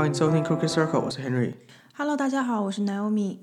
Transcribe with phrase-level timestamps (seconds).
[0.00, 1.52] 欢迎收听 Cookie Circle，我是 Henry。
[1.94, 3.36] Hello，大家好，我是 Naomi。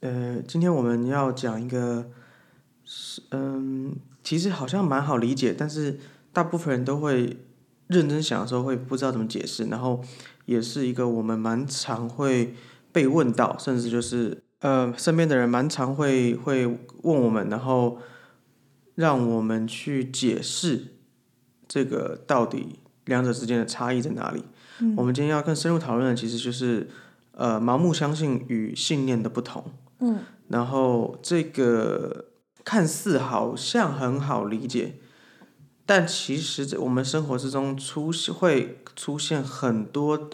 [0.00, 2.10] 呃，今天我们要讲一个，
[2.84, 3.94] 是嗯，
[4.24, 6.00] 其实好像蛮好理解，但是
[6.32, 7.36] 大部分人都会
[7.86, 10.02] 认真想的时候会不知道怎么解释，然后
[10.46, 12.56] 也是一个我们蛮常会
[12.90, 17.98] 被问到，甚至就是呃身边的人蛮常会会问我们，然后
[18.96, 20.96] 让我们去解释
[21.68, 24.42] 这个到底两者之间的差异在哪里。
[24.96, 26.88] 我们今天要更深入讨论的其实就是
[27.32, 29.64] 呃盲目相信与信念的不同。
[30.00, 32.26] 嗯，然后这个
[32.64, 34.96] 看似好像很好理解，
[35.84, 40.30] 但其实在我们生活之中出会出现很多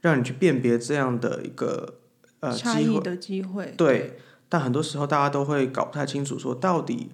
[0.00, 1.94] 让你去辨别这样的一个
[2.40, 3.74] 呃差异的机会。
[3.76, 4.18] 对，
[4.48, 7.10] 但很多时候大家都会搞不太清楚，说到底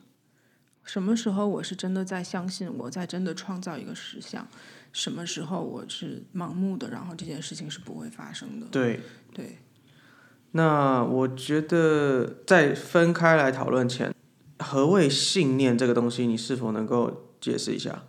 [0.84, 4.46] 什么时候我是真的在相信我在真的创造一个实相，
[4.94, 8.66] 什么时候我是盲目的，然后这件事情是不会发生的。
[8.68, 9.00] 对。
[9.34, 9.58] 对，
[10.52, 14.14] 那我觉得在分开来讨论前，
[14.60, 18.04] 何谓信念这个东西，你是否能够解释一下，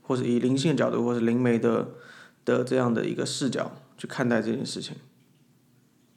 [0.00, 1.90] 或者以灵性的角度，或者灵媒的
[2.44, 4.96] 的这样的一个视角去看待这件事情？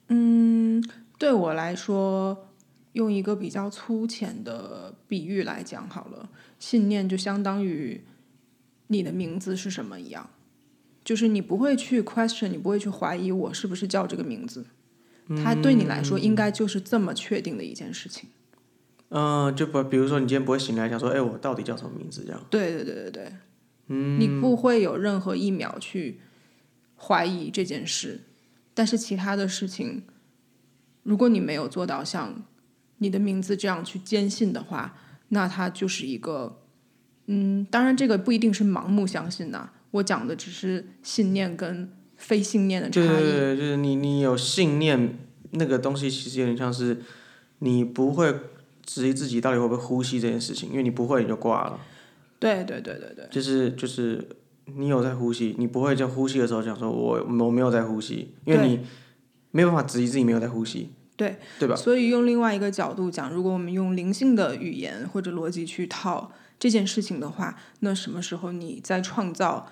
[0.08, 0.82] 嗯
[1.16, 2.48] 对我来说，
[2.94, 6.28] 用一个比较粗浅的比喻来讲好了，
[6.58, 8.04] 信念就相当于
[8.88, 10.30] 你的名字是什么一样，
[11.04, 14.66] 就是你不会去 question，你不会去怀疑我是不是叫这个名字，
[15.42, 18.28] 它对你来说应该就是这么确定的一件事情。
[19.08, 22.24] 嗯、就不，比如说你今天不会醒来想说，哎，我到底叫什么名字？
[22.24, 23.32] 这样，对对对对对，
[23.86, 26.20] 嗯，你不会有任何一秒去
[26.96, 28.22] 怀疑这件事，
[28.74, 30.02] 但是其他的事情，
[31.04, 32.42] 如果你没有做到像
[32.98, 36.62] 你的名字这样去坚信的话，那它就是一个，
[37.26, 43.06] 嗯，当然这个不一定是盲目相信的、我讲的只是信念跟非信念的差异。
[43.06, 45.18] 对对对，就是你你有信念，
[45.52, 47.02] 那个东西其实有点像是
[47.58, 48.34] 你不会
[48.84, 51.80] 质疑自己到底会不会呼吸这件事情，因为你不会你就挂了。
[52.38, 54.22] 对对对对对，就是就是
[54.66, 58.80] 你有在呼吸，你不会在呼吸的时候讲说我我没有在呼吸，因为你
[59.50, 61.74] 没有办法质疑自己没有在呼吸，对对吧？
[61.74, 69.68] 所以用另外一个角度讲，如果我们用灵性的语言或者逻辑去套这件事情的话，那什么时候你在创造？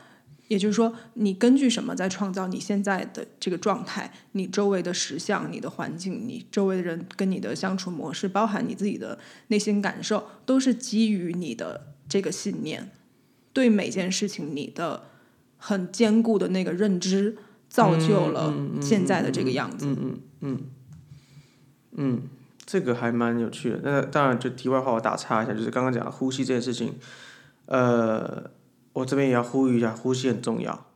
[0.49, 4.13] 也就是说，你根据什么在创造你现在的这个状态？
[4.33, 9.19] 你周围的实相、你的环境、你周围的人跟你的相处模式，包含你自己的
[9.49, 12.91] 内心感受，都是基于你的这个信念，
[13.55, 15.05] 对每件事情你的
[15.57, 17.39] 很坚固的那个认知，
[17.71, 19.97] 造就了现在的这个样子。
[22.67, 23.81] 这个还蛮有趣的。
[23.83, 26.95] 那当然，就题外话，我打岔一下，就是刚刚讲的呼吸这件事情，
[27.67, 28.51] 呃，
[28.93, 30.87] 我这边也要呼吁一下，呼吸很重要。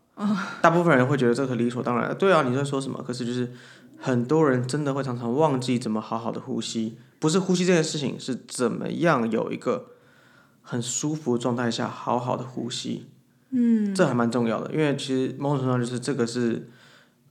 [0.60, 3.02] 大部分人会觉得这个理所当然，对啊，你在说什么？
[3.06, 3.52] 可是就是
[3.96, 9.92] 很多人真的会常常忘记怎么好好的呼吸，不是呼吸这件事情，是怎么样有一个
[10.62, 13.06] 很舒服的状态下好好的呼吸。
[13.50, 16.68] 嗯，这还蛮重要的，因为其实某种程度上就是这个是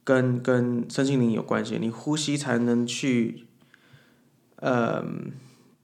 [0.06, 3.47] 跟跟身心灵有关系，你呼吸才能去
[4.57, 5.03] 呃，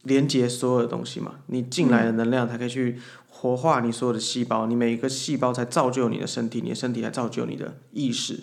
[0.04, 8.40] 连接所有的东西嘛，你进来的能量才可以去活化你所有的细胞，你每一个细胞才造就你的身体，你的身体才造就你的意识。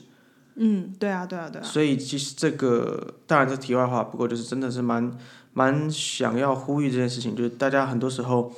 [0.56, 1.64] 嗯，对啊，对啊，对啊。
[1.64, 5.16] 所以其实这个当然是题外话，不过就是真的是蛮
[5.52, 8.52] 蛮想要呼吁这件事情，就是大家很多时候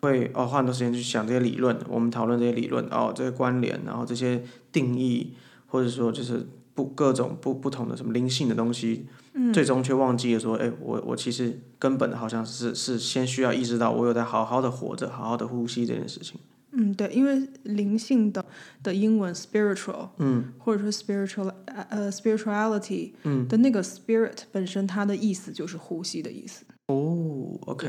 [0.00, 4.42] 会哦花很多时间去想这些理论，我们讨论这些理论哦这些关联，然后这些
[4.72, 5.34] 定义，
[5.66, 9.06] 或者说就是不各种不不同的什么灵性的东西，
[9.52, 16.38] 最终却忘记了说，哎，我我其实根本好像是是先需要意识到我有在好好的活着，好好的呼吸这件事情。
[16.76, 18.44] 嗯，对，因为灵性的
[18.82, 26.64] 的英文 spiritual，嗯，或者说 spiritual 呃 spirituality，嗯，的那个 spirit 本身它的意思就是呼吸的意思。
[26.86, 27.88] 哦，OK，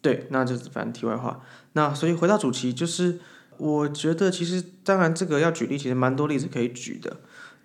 [0.00, 1.42] 对，那就是反正题外话。
[1.72, 3.18] 那所以回到主题，就是
[3.58, 7.16] 我觉得其实当然这个要举例，其实蛮多例子可以举的。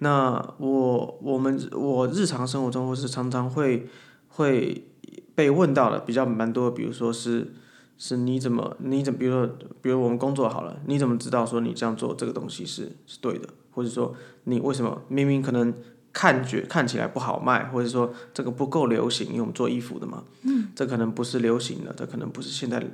[0.06, 3.88] 那我我们我日常生活中或是常常会
[4.28, 4.88] 会
[5.34, 7.56] 被问到的比较蛮多，比如说是
[7.98, 14.14] 是你怎么你怎么，比如说比如我们工作好了，你怎么知道说你这样做这个东西是是对的，或者说
[14.44, 15.74] 你为什么明明可能
[16.14, 22.86] 看觉看起来不好卖，或者说这个不够流行，因为我们做衣服的嘛，嗯，这可能不是流行的，这可能不是现在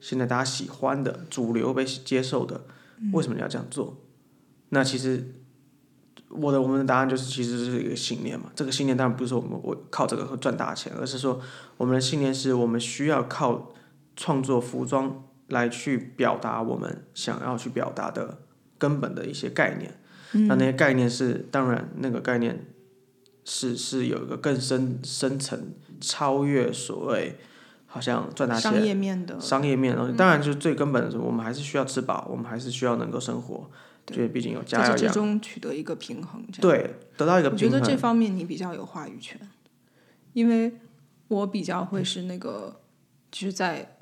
[0.00, 2.62] 现在大家喜欢的主流被接受的，
[3.12, 3.98] 为什么你要这样做？
[4.70, 5.32] 那其实
[6.30, 8.50] 我的我们的答案就是，其实是一个信念嘛。
[8.54, 11.40] 这个信念当然不是说我们我靠这个会赚大钱，而是说
[11.76, 13.72] 我们的信念是我们需要靠
[14.16, 18.38] 创作服装来去表达我们想要去表达的
[18.78, 20.00] 根本的一些概念。
[20.48, 22.66] 那那些概念是当然那个概念
[23.44, 27.38] 是是有一个更深深层超越所谓
[27.86, 33.70] 好像赚大钱商业面的，商业面的东西，当然就是最根本的是，我们还是需要吃饱，我们还是需要能够生活，
[34.14, 35.12] 因为毕竟有家在这之。
[35.14, 36.44] 中取得一个平衡。
[36.60, 37.68] 对，得到一个我觉。
[37.68, 39.40] 得这方面你比较有话语权，
[40.32, 40.72] 因为
[41.28, 42.80] 我比较会是那个，
[43.30, 43.96] 就是在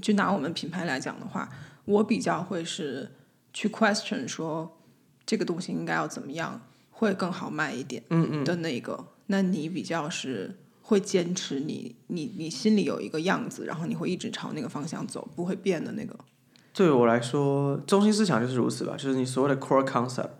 [0.00, 1.48] 就拿我们品牌来讲的话，
[1.84, 3.10] 我比较会是
[3.52, 4.80] 去 question 说
[5.26, 16.18] 这个东西应该要怎么样会更好卖一点，嗯嗯的那个，那你比较是会坚持你你你心里有一个样子，然后你会一直朝那个方向走，不会变的那个。
[16.72, 20.30] 对我来说，中心思想就是如此吧，就是你所谓的 core concept，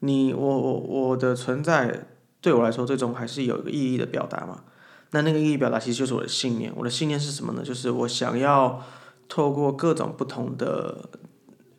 [0.00, 2.06] 你我我我的存在
[2.40, 4.62] 对我来说，最终还是有一个意义的表达嘛。
[5.10, 6.72] 那那个意义表达其实就是我的信念。
[6.76, 7.62] 我的信念是什么呢？
[7.62, 8.82] 就是我想要
[9.28, 11.08] 透过各种不同的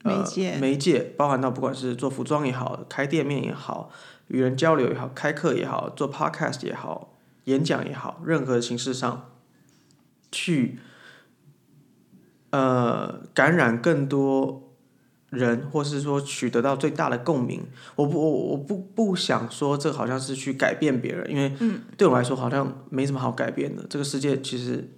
[0.04, 3.90] 呃媒介媒介，包含到不管是做服装也好，开店面也好，
[4.28, 7.14] 与人交流也好，开课也好，做 podcast 也好，
[7.46, 9.30] 演讲也好，任何形式上
[10.32, 10.80] 去
[12.58, 14.74] 呃感染更多
[15.30, 17.66] 人，或是说取得到最大的共鸣。
[17.96, 21.54] 我不我我不不想说这好像是去改变别人，因为
[21.98, 23.86] 对我来说好像没什么好改变的。
[23.90, 24.94] 这个世界其实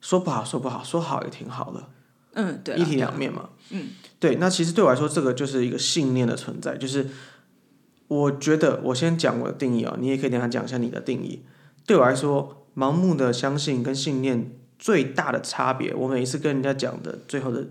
[0.00, 1.88] 说不好说不好，说好也挺好的。
[2.34, 3.50] 嗯，对，一体两面嘛。
[3.70, 4.36] 嗯，对。
[4.36, 6.78] 那其实对我来说，这个就是一个信念的存在。
[6.78, 7.08] 就是
[8.08, 11.44] 我觉得，我先讲我的定义啊、你也可以等一下讲一下你的定义。
[11.84, 14.50] 对我来说，盲目的相信跟信念
[14.82, 17.64] 最大的差别，我每一次跟人家讲的最后的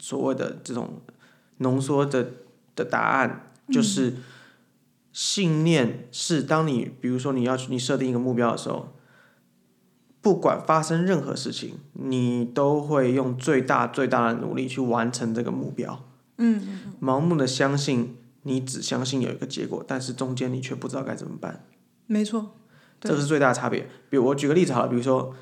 [0.00, 1.02] 所谓的这种
[1.58, 2.30] 浓缩的
[2.74, 4.14] 的答案，就是
[5.12, 8.88] 信念是当你比如说你要去你设定一个目标的时候。
[10.24, 16.02] 不管发生任何事情，你都会用最大最大的努力去完成这个目标。
[16.38, 21.66] 嗯，盲目的相信，你只相信有一个结果，但是中间你却不知道该怎么办，
[22.06, 22.56] 没错，
[22.98, 23.86] 这个是最大的差别。
[24.08, 25.34] 比如我举个例子好了，比如说，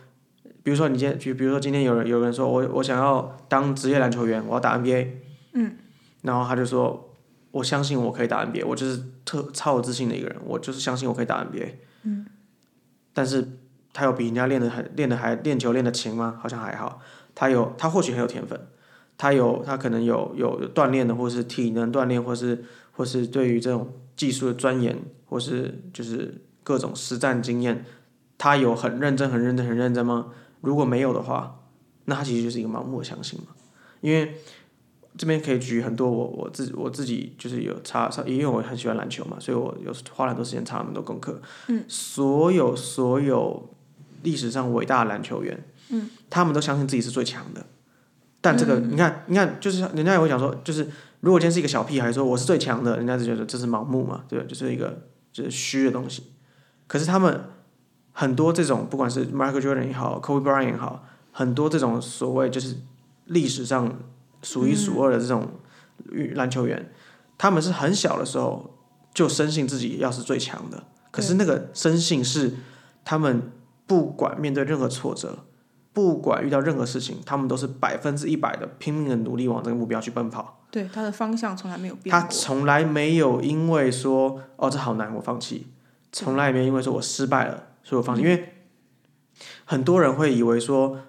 [0.63, 5.09] 比如说你今天，比比如说今天有人有人说我我想要当职业篮球员，我要打 NBA，
[5.55, 5.77] 嗯，
[6.23, 7.15] 然后他就说
[7.51, 11.75] 我相信我可以打 NBA，我就是特超有自信的一个人，我就是相信我可以打 NBA，
[12.05, 12.27] 嗯，
[13.13, 13.59] 但是。
[13.95, 16.39] 他有比人家练的还练的还练球练的勤吗？
[16.41, 17.03] 好像还好。
[17.35, 18.59] 他有他或许很有天分，
[19.19, 27.85] 他有他可能有有有锻炼的，或是体能锻炼，或是或是对于这种技术的钻研，或是就是各种实战经验，
[28.39, 30.29] 他有很认真、很认真、很认真吗？
[30.63, 31.61] 如果没有的话，
[32.07, 33.49] 那他其实就是一个盲目的相信嘛。
[34.01, 34.39] 因为
[35.19, 41.41] 这边可以举很多我我自己我自己就是有查查，因为我很喜欢篮球嘛，所以我有花了很多时间查很多功课。
[41.69, 43.69] 嗯，所有所有。
[44.25, 47.67] 历史上伟大的篮球员，嗯，他们都相信自己是最强的。
[48.41, 50.89] 但这个，你看，你看，就是人家也会讲说，就是
[51.19, 54.45] 如果今天是一个小屁孩说我是最强的，人家就觉得这是盲目嘛，对吧？
[54.49, 56.23] 就是一个就是虚的东西。
[56.87, 57.47] 可是他们
[58.13, 62.77] 很多这种，不管是 Michael Jordan 也好，Kobe Bryant 也好，很多这种所谓就是
[63.27, 63.93] 历史上
[64.43, 65.49] 数一数二的这种
[66.35, 66.91] 篮球员，
[67.37, 68.75] 他们是很小的时候
[69.13, 70.85] 就深信自己要是最强的。
[71.11, 72.55] 可是那个深信是
[73.05, 73.51] 他们。
[73.85, 75.41] 不管面对任何挫折，
[75.93, 80.63] 不管遇到任何事情，他们都是百分之一百的拼命的努力往这个目标去奔跑。
[80.71, 82.27] 对他的方向从来没有变他。
[82.29, 85.67] 从来没有因为说哦这好难我放弃，
[86.11, 88.23] 从来也没有因为说我失败了所以我放弃。
[88.23, 88.53] 因为
[89.65, 91.01] 很多人会以为说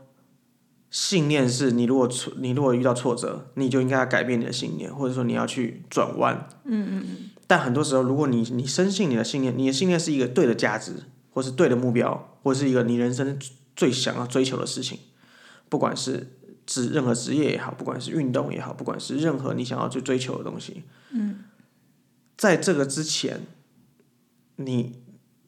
[0.89, 6.48] 信念是你如果挫你如果遇到挫折，你就应该要改变你的信念，或者说你要去转弯。
[6.65, 7.30] 嗯嗯嗯。
[7.48, 10.94] 但很多时候，如果你你深信你的信念，你的信念是一个对的价值。
[11.36, 13.39] 或是对的目标，或是一个你人生
[13.75, 15.00] 最想要追求的事情，
[15.68, 16.38] 不管是
[16.68, 21.39] 职任何职业也好，不管是运动也好，不管是任何你想要去追求的东西，嗯，
[22.38, 23.48] 在这个之前，
[24.58, 25.01] 你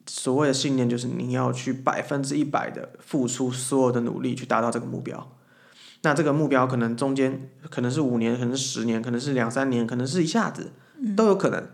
[0.06, 5.36] 所谓的信念就是你要去百分之一百的付出所有的努力去达到这个目标。
[6.02, 10.72] 那这个目标可能中间可能是五年，可能是十年，可能是两三年，可能是一下子
[11.16, 11.68] 都有可能。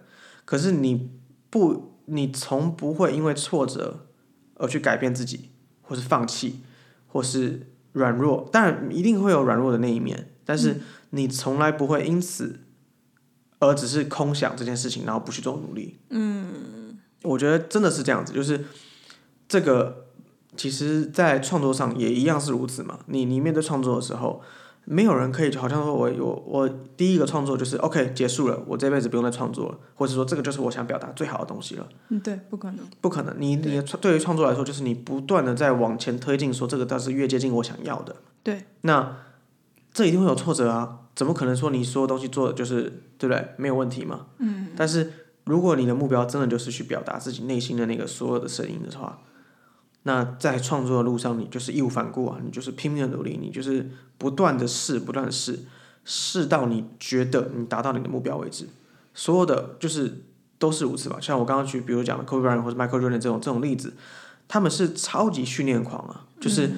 [0.45, 1.11] 可是你
[1.49, 1.91] 不。
[2.07, 4.09] 你从不会因为挫折
[4.57, 5.51] 而去改变自己，
[5.83, 6.59] 或是放弃，
[7.07, 8.49] 或是软弱。
[8.53, 12.59] 当然，一定会有软弱的那一面，但是你从来不会因此
[13.61, 16.01] 而只是空想这件事情，然后不去做努力。
[16.11, 16.82] 嗯，
[17.23, 18.64] 我觉得真的是这样子，就是
[19.49, 20.07] 这个，
[20.57, 22.99] 其实，在创作上也一样是如此嘛。
[23.07, 24.43] 你你面对创作的时候。
[24.85, 31.88] 没有人可以就好像说我我我第一个创作就是 OK 结束了，我这辈子不用再创作了，或者说这个就是我想表达最好的东西了。
[32.09, 32.79] 嗯，对，不可能。
[33.00, 38.17] 不可能，你你的对于创作来说，就是你不断的在往前推进，说这个倒是越接近我想要的。
[38.43, 38.64] 对。
[38.81, 39.19] 那
[39.93, 43.50] 这一定会有挫折啊，怎么可能说你所有东西做的就是对不对？
[43.59, 44.26] 没有问题嘛。
[44.38, 44.71] 嗯。
[44.76, 45.12] 但是
[45.44, 49.18] 如果你的目标真的就是去表达自己内心的那个所有的声音的话，
[50.04, 55.61] 那在创作的路上，你就是义无反顾啊，你就是拼命的努力，你就是不断的试，不断的试，
[56.04, 58.68] 试到你觉得你达到你的目标为止。
[59.14, 60.25] 所有的就是
[60.58, 61.18] 都是如此吧。
[61.20, 63.94] 像我刚刚举，比如讲的 Kobe Bryant 或者 Michael Jordan 这种这种例子，
[64.49, 66.70] 他们是超级训练狂啊，就是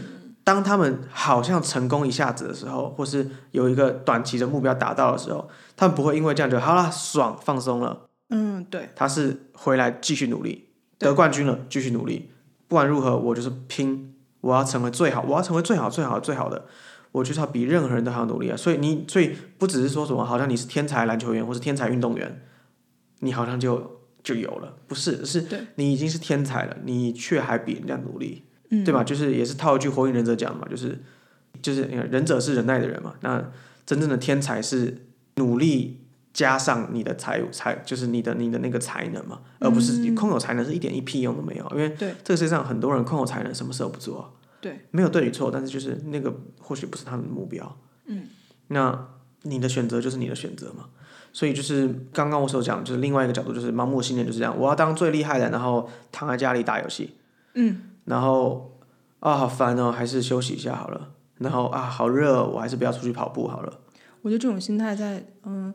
[0.42, 8.02] 当他们好像成功一下子的时候，或是有一个短期的目标达到的时候，他们不会因为这样就好了，爽放松了。
[8.30, 8.88] 嗯，对。
[8.96, 12.30] 他是回来继续努力，得冠军了，继续努力。
[12.66, 16.66] 不管如何，我就是拼，我要成为最好，我要成为最好、最好、最好的，
[17.12, 18.56] 我就是要比任何人都还要努力啊！
[18.56, 22.42] 所以你，所以不只是说什么，好像你是天才篮球员或是天才运动员，
[23.20, 29.04] 你好像就就有了，不是，是你已经是天才了，你却还比人家努力，对吧？
[29.04, 30.98] 就是也是套一句《火影忍者》讲的嘛，就是
[31.62, 33.52] 就是忍者是忍耐的人嘛，那
[33.84, 36.00] 真正的天才是努力。
[36.34, 41.64] 加上你的才才就是你的你的那个才能嘛，而不是空有才能是一点一屁用都没有。
[41.70, 44.36] 因为这个世界上很多人空有才能，什么事都不做。
[44.60, 47.78] 对，没有对与错，但是就是那个或许不是他们的目标。
[48.06, 48.24] 嗯，
[48.66, 49.06] 那
[49.42, 50.86] 你的选择就是你的选择嘛。
[51.32, 54.58] 所以就是刚刚我所讲，就是另外一个角度，就是盲目信念就是这样。
[54.58, 57.14] 我要当最厉害的，然后躺在家里打游戏。
[57.54, 57.82] 嗯。
[58.06, 58.76] 然后
[59.20, 61.10] 啊，好烦哦，还是休息一下好了。
[61.38, 63.80] 然后啊，好热，我还是不要出去跑步好了。
[64.22, 65.72] 我觉得这种心态在嗯。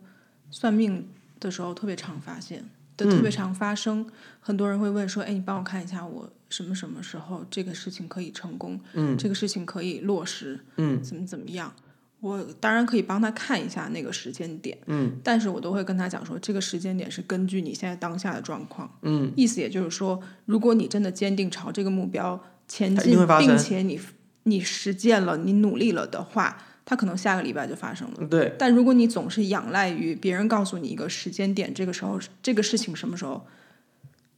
[0.51, 1.07] 算命
[1.39, 2.63] 的时候特别常发现，
[2.95, 4.05] 对特别常发生。
[4.39, 8.79] 很多人会问说：“哎，你帮我看一下，我什么什么时候这个事情可以成功？
[8.93, 10.59] 嗯，这个事情可以落实？
[10.77, 11.73] 嗯，怎么怎么样？”
[12.21, 23.97] 我当然可以帮他看一下那个时间点，嗯，但是我都会跟他讲说，这个时间点是根据你现在当下的状况，嗯，意思也就是说，如果你真的坚定朝这个目标前进，并且你
[24.43, 26.57] 你实践了，你努力了的话。
[26.89, 28.55] 它可能下个礼拜就发生了，对。
[28.57, 33.45] 但如果你总是仰赖于别人告诉你一个时间点，这个时候这个事情什么时候，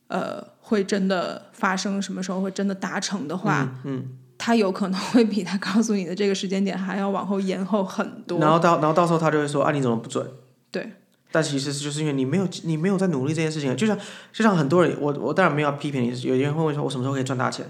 [0.09, 4.05] 呃，会真的发生，什么时候会真的达成的话，嗯，
[4.37, 8.37] 他有可能会比他告诉你的这个时间点还要往后延后很多。
[8.39, 10.29] 然后到然后到时候他就会说啊，你怎么不准？
[10.69, 10.91] 对。
[11.31, 13.97] 但其实就是因为你没有你没有在努力这件事情，就像
[14.33, 17.65] 就像很多人，我我当然没有批评你，有些人会问说，我什么时候可以赚大钱？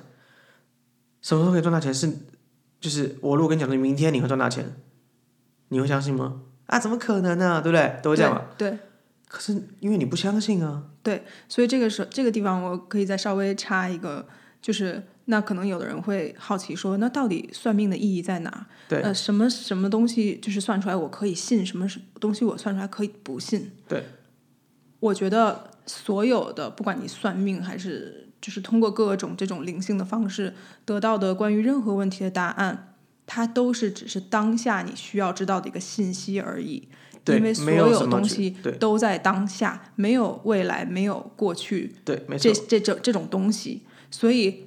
[1.22, 1.94] 什么时候可以赚大钱？
[1.94, 2.12] 是。
[2.82, 4.66] 就是我如果跟你讲说明天你会赚大钱，
[5.70, 6.42] 你会相信吗？
[6.66, 7.62] 啊，怎么可能呢？
[7.62, 8.00] 对不对？
[8.02, 8.46] 都会这样嘛。
[8.58, 8.78] 对。
[9.28, 10.84] 可是因为你不相信啊。
[11.04, 14.28] 对，所以这个时候这个地方我可以再稍微插一个，
[14.62, 18.68] 就是那可能有的人会好奇说，那到底算命的意义在哪？
[18.90, 19.00] 对。
[19.02, 21.88] 呃，什么什么东西就是算出来我可以信，什么
[22.20, 23.72] 东西我算出来可以不信？
[23.88, 24.04] 对。
[25.00, 28.31] 我觉得所有的，不管你算命还是。
[28.42, 32.96] 就是通过各种这种灵性的方式得到的关于任何问题的答案，
[33.28, 36.88] 它都是只是当下你需要知道的一个信息而已。
[37.28, 41.94] 因为所有东西都在当下，没有未来，没有过去。
[42.04, 42.52] 对，没错。
[42.52, 44.66] 这这这这种东西，所以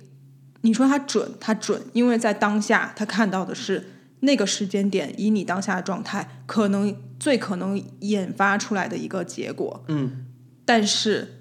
[0.61, 3.91] 你说它准，它准，因为在当下，他看到的是
[4.21, 9.85] 那个时间点，以你当下的状态，可能最可能引发出来的一个结果。
[9.89, 10.27] 嗯，
[10.65, 11.41] 但是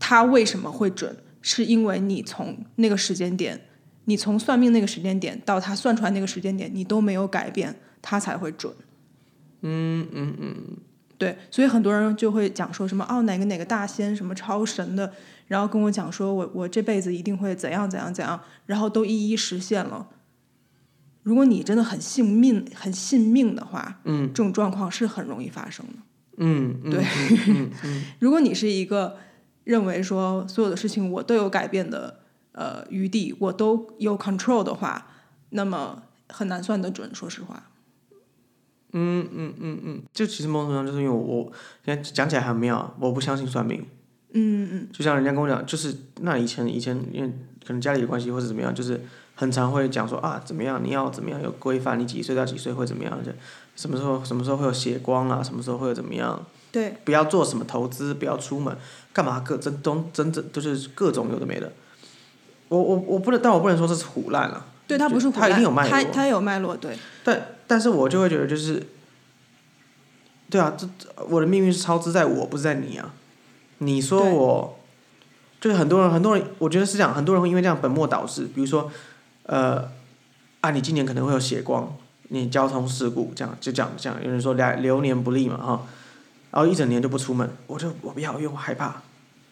[0.00, 1.16] 它为什么会准？
[1.40, 3.60] 是因为你从那个时间点，
[4.06, 8.72] 你从算命那个时间点到他算出来那个时间点，你都没有改变，他才会准。
[9.62, 10.56] 嗯嗯嗯，
[11.16, 15.12] 对，所以很多人就会讲说什么哦，哪个哪个大仙什么超神的，
[15.46, 20.08] 然后跟我讲说我我这辈子一定会怎样怎样怎样，然后都一一实现了。
[21.22, 25.92] 如果你真的很信命很信命的话，嗯，这种状况是很容易发生的。
[26.38, 27.04] 嗯，对，
[28.18, 29.16] 如果你是一个。
[29.68, 32.20] 认为说所有的事情我都有改变的
[32.52, 35.08] 呃余地，我都有 control 的话，
[35.50, 37.14] 那么很难算得准。
[37.14, 37.64] 说实话，
[38.92, 41.52] 嗯嗯嗯嗯，就其实某种程度上就是因为我
[41.84, 43.84] 现在讲起来很妙，我不相信算命。
[44.32, 47.28] 嗯嗯，就像人家跟我讲，就是那以前以前因为
[47.66, 48.98] 可能家里的关系或者怎么样，就是
[49.34, 53.30] 很常会讲说啊怎么样你要怎么样有规范，你几岁到几岁会怎么样，就
[53.76, 56.42] 什么时候什么时候会有血光啊，什么时候会有怎么样。
[56.70, 58.76] 对，不要做什么投资，不要出门，
[59.12, 59.40] 干嘛？
[59.40, 61.72] 各真都真正就是各种有的没的。
[62.68, 64.66] 我我我不能，但我不能说这是胡乱了。
[64.86, 66.98] 对他不是胡乱，他一定有脉络，他他有脉络，对。
[67.24, 68.86] 但但是我就会觉得就是，
[70.50, 70.88] 对啊，这
[71.28, 73.14] 我的命运是超支在我，不是在你啊。
[73.78, 74.78] 你说我，
[75.60, 78.48] 就是很多人很多人，我觉得是这样，很多人会因为这样本末倒置。
[78.54, 78.90] 比如说，
[79.44, 79.90] 呃，
[80.60, 81.96] 啊，你今年可能会有血光。
[82.30, 85.86] 你交通事故这样就讲这样，有人说两流年不利嘛哈，
[86.50, 89.02] 然后一整年就不出门，我就我不要，因为我害怕。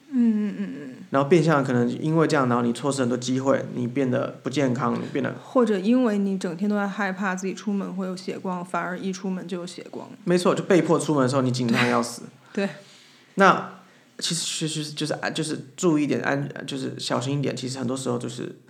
[0.08, 10.08] 嗯嗯嗯嗯，然后变相可能因为这样，然后你错失很多机会，你变得不健康，你变得或者因为你整天都在害怕自己出门会有血光，反而一出门就有血光。
[10.24, 12.22] 没错，就被迫出门的时候你紧张要死。
[12.54, 12.68] 对，
[13.34, 13.80] 那
[14.20, 17.54] 其实其实就是安，就是注意一点安，就是小心一点。
[17.54, 18.60] 其实很多时候就是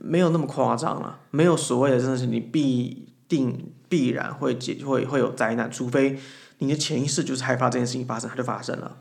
[0.00, 6.18] 没有那么夸张了，没有所谓的真的是你必定必然会解会会有灾难，除非
[6.62, 8.98] 你的潜意识就是害怕这件事情发生，它就发生了。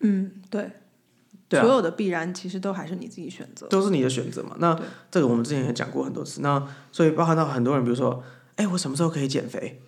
[0.00, 0.70] 嗯，对，
[1.48, 3.66] 对啊所有的必然其实都还是你自己选择。
[3.68, 4.54] 都是你的选择嘛。
[4.58, 6.40] 那对这个我们之前也讲过很多次。
[6.42, 8.22] 那所以包含到很多人，比如说，
[8.56, 9.80] 哎，我什么时候可以减肥？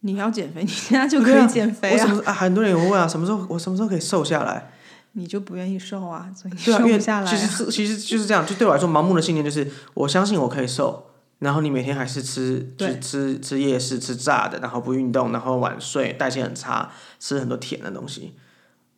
[0.00, 2.32] 你要减肥，你现在就可以减肥啊，我什么啊？
[2.32, 4.72] 很多人也会问啊，什么时候我什么时候可以瘦下来？
[5.12, 11.06] 你就不愿意瘦啊，所以瘦不下来、其实其实就是这样，就对我来说，盲目的信念就是我相信我可以瘦，
[11.38, 18.34] 然后你每天还是吃就对是吃吃夜市吃炸的，然后不运动，然后晚睡，代谢很差，吃很多甜的东西，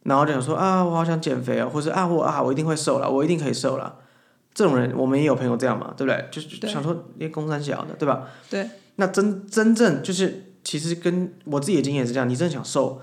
[0.04, 3.96] 然后就想说啊，我好想减肥哦，或者啊我啊我一定会瘦了，我一定可以瘦了。
[4.54, 6.28] 这种人我们也有朋友这样嘛，对不对？
[6.30, 8.28] 就是对想说连公三小的，对吧？
[8.48, 8.68] 对。
[8.98, 13.02] 那真真正就是其实跟我自己的经验是这样，你真的想瘦，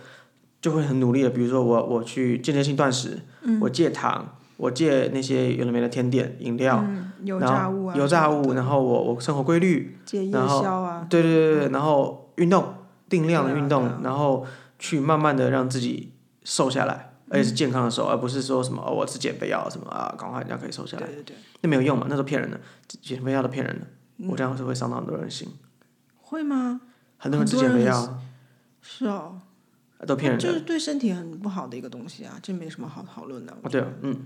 [0.60, 12.74] 就会很努力的，比如说我我去间歇性断食，嗯我戒糖，我戒那些有的没的甜点、饮料，嗯，油然后炸物啊，油炸物，然后我我生活规律，戒夜然后宵啊，对对对对，然后运动，
[13.10, 14.46] 定量的运动，然后
[14.80, 22.60] 去慢慢的让自己瘦下来，而且是健康的瘦，而不是说什么哦我吃减肥药什么啊，赶快这样可以瘦下来，对对对，那没有用嘛，那都骗人的，
[23.02, 23.88] 减肥药都骗人的，
[24.30, 25.50] 我这样是会伤到很多人心，
[26.22, 26.82] 会吗？
[27.18, 28.20] 很多人吃减肥药。
[28.86, 29.40] 是哦，
[30.06, 33.54] 都骗人的，就是对身体很不好的一个东西啊，这没什么好讨论的。
[33.62, 34.26] 哦对啊，嗯，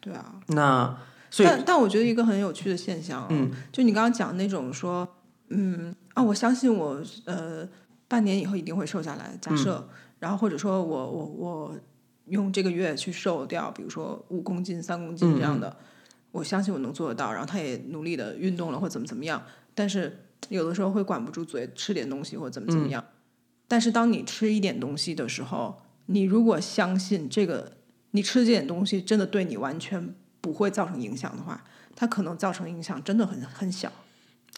[0.00, 0.98] 对啊，那
[1.30, 5.06] 所以但但我觉得一个很有趣的现象、啊，嗯，就你刚刚讲那种说，
[5.48, 7.68] 嗯啊，我相信我呃
[8.08, 11.76] 半年以后一定会瘦下来，假设，嗯然后或者说我我我
[12.26, 15.86] 用这个月去瘦掉，比如说五公斤、三公斤这样的，嗯。
[16.32, 19.42] 我相信我能做得到，然后他也努力的运动了或怎么怎么样，
[19.74, 22.90] 但是有的时候会管不住嘴，吃点东西或怎么怎么嗯。
[22.90, 23.04] 样，
[23.66, 27.72] 但是当你吃一点东西的时候，你如果相信这个，
[28.12, 31.62] 你吃这点东西真的对你完全不会造成影响的话，
[31.94, 33.90] 它可能造成影响真的很很小。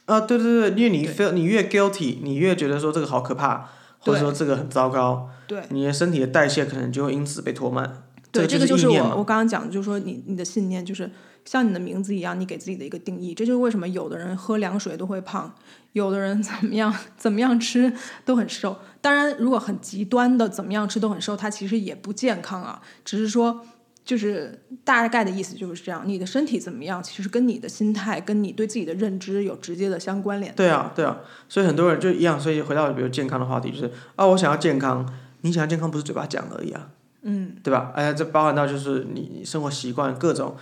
[0.06, 3.68] 啊，对对对，因为你对 feel 你越 guilty，你越觉得说这个好可怕，
[4.00, 8.02] 或者说这个很糟糕，对你的身体的代谢可能就会因此被拖慢。
[8.32, 8.88] 对，这这个就是。
[8.88, 11.10] 我我刚刚讲的，就是说你你的信念就是
[11.44, 13.34] 像你的名字一样，你给自己的一个定义。
[13.34, 15.54] 这就是为什么有的人喝凉水都会胖，
[15.92, 17.92] 有的人 怎么样怎么样吃
[18.24, 18.78] 都很瘦。
[19.00, 22.80] 当然，如果很极端的怎么样吃都很瘦，它其实也不健康啊。
[23.04, 23.66] 只是说，
[24.04, 26.02] 就是大概的意思就是这样。
[26.06, 30.54] 你的身体怎么样，其实跟你的心态、跟你对自己的认知有直接的相关联。
[30.54, 35.06] 对啊，对啊，所以很多人就一样，所以回到比如健康的话题，就是啊，我想要健康，
[35.42, 36.90] 你想要健康不是嘴巴讲而已啊，
[37.22, 37.92] 嗯，对吧？
[37.94, 40.56] 哎呀，这包含到就是你你生活习惯各种，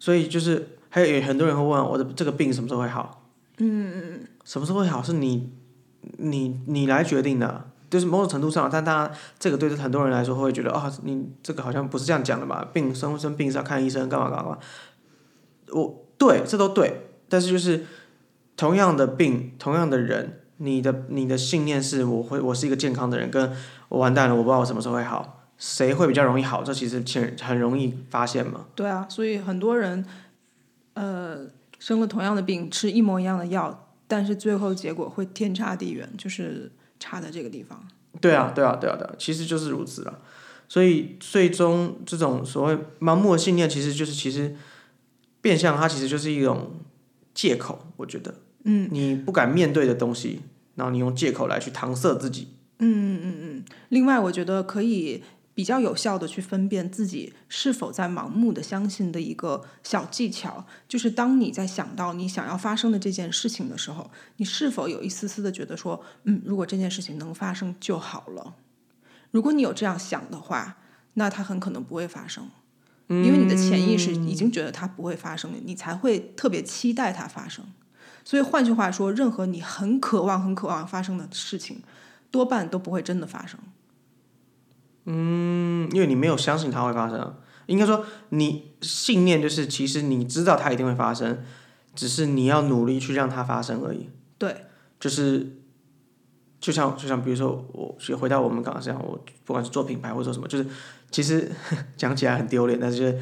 [0.00, 3.28] 所以就是还有很多人会问我的这个病什么时候会好？
[3.58, 5.52] 嗯嗯嗯，什么时候会好是你
[6.18, 7.46] 你你来决定的。
[7.46, 14.58] 啊，就是某种程度上，但大家这个对很多人来说会觉得啊，你这个好像不是这样讲的吧，病生生病是要看医生干嘛干嘛干嘛，
[15.72, 17.84] 我对这都对，但是就是
[18.56, 23.52] 同样的病，同样的人，你的你的信念是我会我是一个健康的人，跟
[23.88, 26.64] 我完蛋了，我不知道我什么时候会好，谁会比较容易好？
[26.64, 28.64] 这其实很很容易发现嘛。
[28.74, 30.02] 对啊，所以很多人，
[30.94, 31.46] 呃，
[31.78, 37.86] 生了同样的病，吃一模一样的药，但是最后结果会天差地远，就是差在这个地方。
[38.22, 40.20] 对啊，对啊，对啊，对啊，其实就是如此了。
[40.66, 44.56] 所以最终这种所谓盲目的信念，其实就是其实
[45.42, 46.72] 变相它其实就是一种
[47.34, 50.40] 借口，我觉得，嗯，你不敢面对的东西，
[50.76, 52.48] 然后你用借口来去搪塞自己。
[52.78, 55.22] 嗯嗯嗯嗯另外，我觉得可以
[55.60, 68.54] 比较有效的去分辨自己是否在盲目的相信的一个小技巧，就是当你在想到你想要发生的这件事情的时候，你是否有一丝丝的觉得说，嗯，如果这件事情能发生就好了。
[69.30, 70.78] 如果你有这样想的话，
[71.12, 72.48] 那它很可能不会发生，
[73.08, 77.66] 因为你的潜意识已经觉得它不会发生了，你才会特别期待它发生。
[78.24, 81.82] 所以换句话说，任何你很渴望、很渴望发生的事情，
[82.30, 83.60] 多半都不会真的发生。
[85.04, 87.18] 嗯，因为你没有相信它会发生。
[87.18, 87.34] 啊，
[87.66, 91.38] 应该说你信念就是其实你知道它一定会发生，
[91.94, 94.08] 只是你要努力去让它发生而已。
[94.38, 94.64] 对，
[94.98, 95.56] 就是
[96.60, 100.66] 就像就像比如说我就回到我们刚刚讲，我不管是做品牌或者做什么，就是
[101.10, 101.50] 其实
[101.96, 103.18] 讲起来很丢脸，但是就是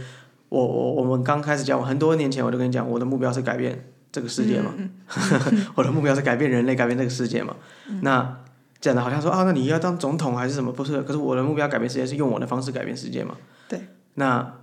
[0.49, 4.75] 我我我们刚开始讲，我很多年前我就跟你讲，我的目标是改变这个世界嘛，
[5.77, 7.55] 我的目标是改变人类，改变这个世界嘛。
[8.03, 8.41] 那
[8.81, 10.73] 讲的好像说啊，那你要当总统还是什么？
[10.73, 13.37] 不是，可是我的目标改变世界是用我的方式改变世界嘛。
[13.69, 13.81] 对。
[14.15, 14.61] 那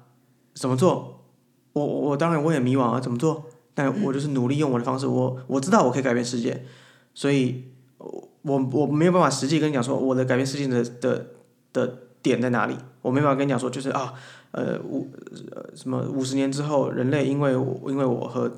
[0.54, 1.26] 怎么做？
[1.74, 3.46] 我我当然我也迷惘啊，怎么做？
[3.74, 6.66] 但我就是努力用我的方式，我我知道我可以改变世界，
[7.14, 7.66] 所以
[7.98, 11.26] 我我我没有办法实际跟你讲说我的改变世界的的
[11.74, 14.14] 的点在哪里，我没办法跟你讲说就是啊
[14.52, 15.12] 呃五
[15.52, 18.50] 呃什么五十年之后人类因为我因为我和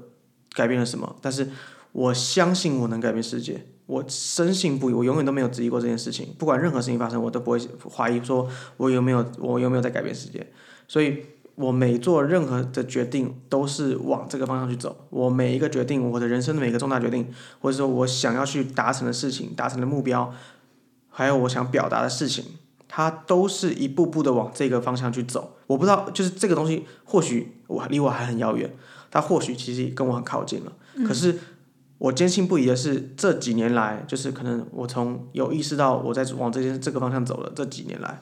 [0.53, 1.49] 改变了什么，但是
[1.93, 8.47] 我相信我能改变世界，我深信不疑，我永远都没有质疑过这件事情，不管任何事情发生，我都不会怀疑说
[8.77, 10.45] 我有没有我有没有在改变世界，
[10.87, 11.25] 所以。
[11.57, 14.95] 我每做任何的决定都是往这个方向去走。
[15.09, 20.31] 我每一个决定，我的人生的每个重大决定，或者说我想要去达成的事情、达成的目标，
[21.09, 22.45] 还有我想表达的事情，
[22.87, 25.55] 它都是一步步的往这个方向去走。
[25.65, 28.71] 我不知道，就是这个东西，或许我离我还很遥远，
[29.09, 30.71] 它或许其实跟我很靠近了。
[31.07, 31.39] 可是
[31.97, 38.21] 我坚信不疑的是，这几年来，就是可能我从有意识到我在往这件这个方向走了，这几年来。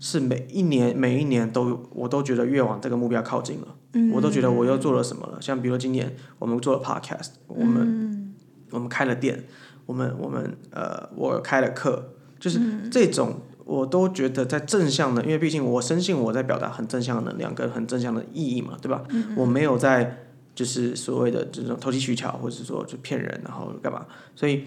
[0.00, 3.68] 是每一年每一年都，我都觉得越往这个目标靠近了，
[4.12, 5.40] 我都觉得我又做了什么了。
[5.40, 8.34] 像比如今年我们做了 podcast，我们
[8.70, 9.44] 我们开了店，
[9.86, 12.60] 我们我们呃我开了课，就是
[12.90, 19.04] 这种我都觉得在正向的，因为毕竟我深信我在表达很正向的能量跟很正向的意义嘛，对吧？
[19.36, 20.23] 我没有在
[20.54, 24.64] 就是所谓的这种投机取巧，或者是说就骗人，然后干嘛，所以。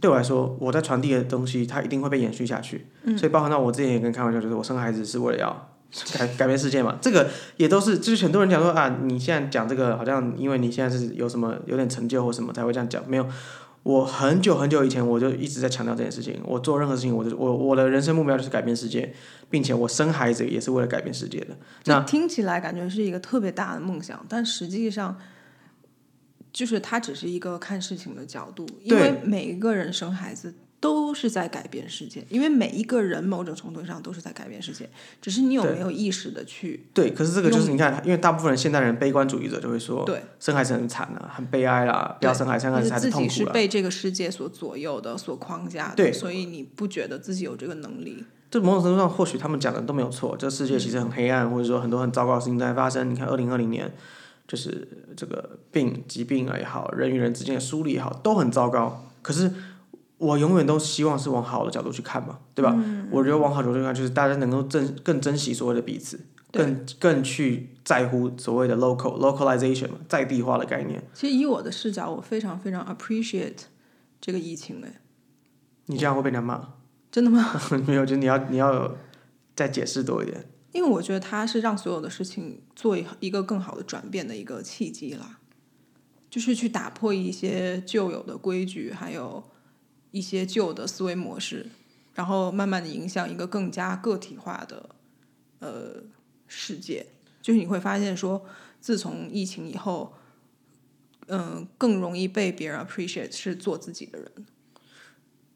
[0.00, 2.84] 对我来说，我在传递的东西，它一定会被延续下去。
[3.16, 5.70] 所以，包含到我之前也跟开玩笑，就是我生孩子是为了要
[6.18, 6.98] 改改变世界嘛。
[7.00, 13.02] 这个也都是，就是很多人讲说啊，你现在讲这个，好像因为你现在是有什么有点成就或什么才会这样讲。
[13.08, 13.26] 没有，
[13.84, 16.40] 我很久很久以前我就一直在强调这件事情。
[16.44, 19.14] 我做任何事情，我就我我的人生目标就是改变世界，
[19.48, 21.56] 并且我生孩子也是为了改变世界的。
[21.84, 25.16] 那听起来感觉是一个特别大的梦想，但实际上。
[26.52, 34.86] 就是它只是一个看事情的角度，因为每一个人生孩子都是在改变世界，因为每一个人某种程度上都是在改变世界，
[35.18, 37.10] 只是你有没有意识的去对。
[37.10, 48.22] 可是这个就是你看，因为大部分人现代人悲观主义者就会说，对，生孩子很惨啊，很悲哀啦，不要生孩子，生孩子自己是被这个世界所左右的，所框架的，对，所以你不觉得自己有这个能力。
[48.50, 53.10] 这某种程度上，或许他们讲的都没有错，这个世界其实很黑暗，或者说很多很糟糕的事情在发生。
[53.10, 53.90] 你看，二零二零年。
[54.46, 59.02] 就是这个病疾病也好，人与人之间的疏离也好，都很糟糕。
[59.22, 59.50] 可是
[60.24, 62.74] 我永远都希望是往好的角度去看嘛，对吧？
[63.10, 66.18] 我觉得往好的角度去看，就是大家能够珍更珍惜所谓的彼此，
[66.50, 71.02] 更更去在乎所谓的 local localization 嘛，在地化的概念。
[71.12, 73.58] 其实以我的视角，我非常非常 appreciate
[74.20, 74.94] 这个疫情诶。
[75.86, 76.68] 你这样会被人骂？
[77.10, 77.60] 真的吗？
[77.86, 78.96] 没有，就你要你要
[79.54, 80.48] 再解释多一点。
[80.72, 85.38] 因为我觉得它是让所有的事情做一个更好的转变的一个契机啦，
[86.28, 89.44] 就是去打破一些旧有的规矩，还有
[90.14, 91.66] 一些旧的思维模式，
[92.14, 94.88] 然后慢慢的影响一个更加个体化的
[95.58, 96.04] 呃
[96.46, 97.04] 世界。
[97.42, 98.44] 就是你会发现说，
[98.80, 100.14] 自从疫情以后，
[101.26, 104.30] 嗯，更容易被别人 appreciate 是做自己的人。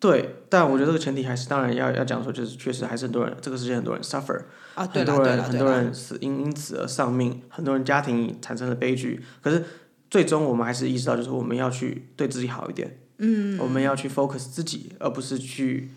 [0.01, 4.43] 对，但我觉得这个前提还是，当然要要讲说，就是确实还是很多人，这个世界很多人 suffer，
[4.75, 9.23] 啊很多人很多人死因因此而丧命，很多人家庭产生了悲剧。
[9.41, 9.65] 可是
[10.11, 15.91] 最终我们还是意识到，就是我们要去对自己好一点，嗯，我们要去 focus 自己，而不是去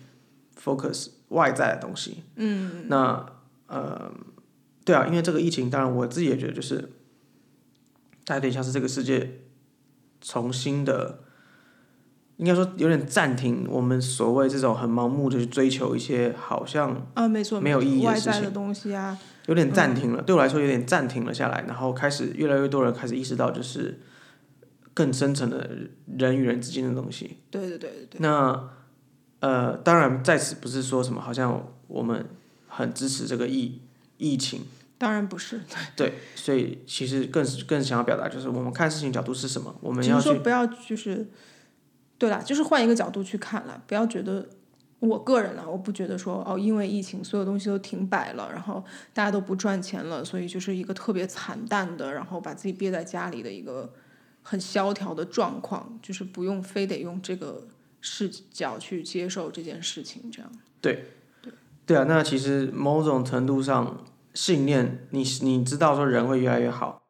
[0.62, 2.22] focus 外在的东西。
[2.36, 3.26] 嗯，那
[3.66, 4.12] 呃，
[4.84, 6.90] 对啊，因为这个疫情，当然我自己也觉得，就是
[8.24, 9.40] 它有点像是这个世界
[10.20, 11.20] 重新的。
[12.38, 20.22] 应该说有点暂停，我们所谓这种很盲目的去追求一些好像啊，没错，没有意义的事情，的东西啊，有点暂停了。
[20.22, 24.00] 对我来说，有点暂停了下来，然后开始越来越多人开始意识到，就是
[24.94, 25.70] 更深层的
[26.18, 27.38] 人与人之间的东西。
[27.50, 28.20] 对对对对对。
[28.20, 28.70] 那
[29.40, 32.26] 呃，当然在此不是说什么，好像我们
[32.68, 33.80] 很支持这个疫
[34.18, 34.62] 疫情，
[34.98, 35.60] 当然不是。
[35.96, 41.26] 对，所以其实更更想要表达，就是我们看事情角度是什么，我们要去不要就是。
[42.18, 44.48] 对啦，就是换一个角度去看了，不要觉得
[45.00, 53.92] 我个人啊，我不觉得说哦，因为疫情所有东西都停摆了，然后大家都不赚钱了，所以就是一个特别惨淡的，然后把自己憋在家里的一个
[54.42, 57.66] 很萧条的状况，就是不用非得用这个
[58.00, 60.50] 视角去接受这件事情，这样。
[60.80, 61.06] 对，
[61.86, 67.02] 对啊，那其实某种程度上，信念，你你知道说人会越来越好，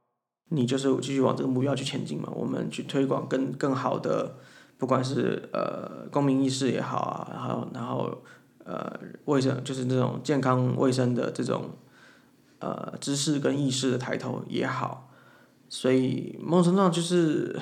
[0.50, 4.36] 你就是继续往这个目标去前进嘛，我们去推广更更好的。
[4.78, 8.20] 不管是呃公民意识也好啊，然后然后
[8.64, 11.70] 呃卫生就是这种健康卫生的这种
[12.58, 15.11] 呃知识跟意识的抬头也好，
[15.74, 17.58] 所以某种程度上就是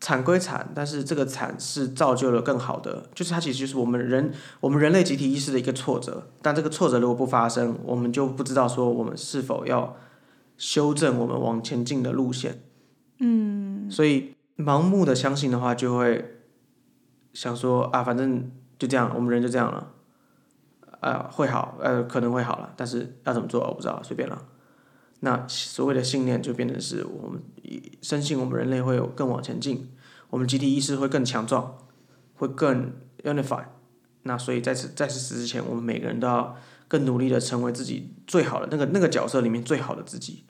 [0.00, 6.30] 惨归惨，但是这个惨是造就了更好的，就是它其实就是我们人我们人类集体意识的一个挫折。
[6.40, 9.94] 但这个挫折如果不发生，我们就不知道说我们是否要
[10.56, 12.62] 修正我们往前进的路线。
[13.18, 16.40] 嗯，所以盲目的相信的话，就会
[17.34, 19.92] 想说啊，反正就这样，我们人就这样了，
[21.00, 24.46] 啊，会好，呃，可能会好了，但是要怎么做我不知道，随便了。
[25.24, 27.42] 那所谓的信念就变成是我们
[28.02, 29.88] 深信我们人类会有更往前进，
[30.28, 31.78] 我们集体意识会更强壮，
[32.34, 33.64] 会更 unified。
[34.24, 36.54] 那所以在此在此死之前，我们每个人都要
[36.88, 40.44] 更努力的成为自己最好的那个那个角色里面最好的自己。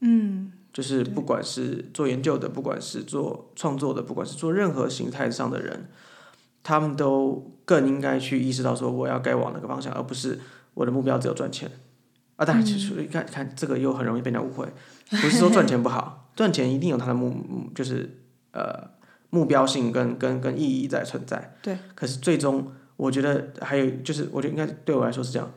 [0.00, 5.90] 嗯，就是不管是做研究的，不管是做创作的，不管是做任何形态上的人，
[6.62, 10.38] 他们都更应该去意识到说我要该往哪个方向，而不是
[10.74, 11.68] 我的目标只有赚钱。
[12.38, 14.64] 啊，当然，其实看看这个又很容易被人家误会，
[15.10, 17.34] 不是说赚钱不好，赚钱一定有它的目，
[17.74, 18.22] 就是
[18.52, 18.90] 呃
[19.30, 21.56] 目标性跟跟跟意义在存在。
[21.60, 21.76] 对。
[21.96, 25.50] 可是最终，我觉得还有就是，我觉得应该对我来说是这样，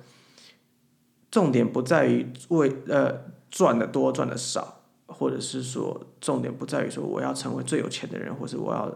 [1.30, 3.15] 重点不在于为呃
[3.52, 8.91] 赚的多赚的少，或者是说重点不在于说我要成为最有钱的人，或是我要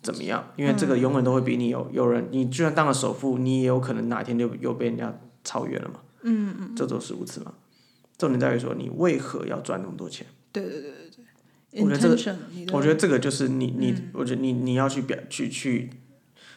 [0.00, 5.96] 怎么样，因为这个永远都会比你有有人，你就算当了首富，你也有可能哪天就又被人家超越了嘛。
[6.22, 7.54] 嗯嗯，这都是如此嘛。
[8.18, 10.26] 重点在于说，你为何要赚那么多钱？
[10.52, 11.82] 对对对对对。
[11.82, 12.38] 我觉得这个，
[12.76, 15.90] 我觉得这个就是你你，我觉得你你要去表去去，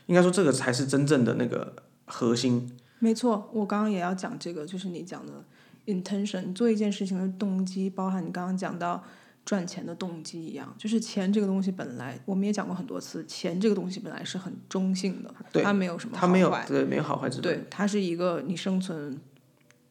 [0.07, 1.73] 应该说这个才是真正的那个
[2.03, 2.69] 核心。
[2.99, 5.45] 没错，我刚刚也要讲这个，就是你讲的
[5.85, 9.01] intention，做一件事情的动机，包含你刚刚讲到
[9.45, 19.17] 赚钱的动机一样，就是钱这个东西本来，我们也讲过很多次，钱这个东西本来是很中性的，它没有什么，它没有对没有好坏之分，对，它是一个你生存。